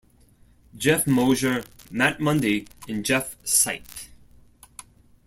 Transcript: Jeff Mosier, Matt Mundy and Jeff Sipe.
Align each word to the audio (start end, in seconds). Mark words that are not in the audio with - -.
Jeff 0.75 1.05
Mosier, 1.05 1.63
Matt 1.91 2.19
Mundy 2.19 2.67
and 2.87 3.05
Jeff 3.05 3.35
Sipe. 3.43 4.07